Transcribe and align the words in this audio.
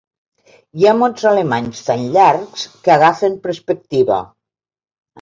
Hi 0.79 0.87
ha 0.87 0.93
mots 1.01 1.27
alemanys 1.33 1.85
tan 1.91 2.03
llargs 2.17 2.67
que 2.89 2.97
agafen 2.97 3.39
perspectiva. 3.47 4.23